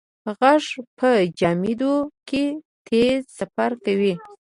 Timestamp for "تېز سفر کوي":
2.87-4.13